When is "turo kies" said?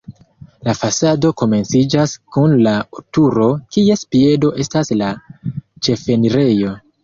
3.19-4.07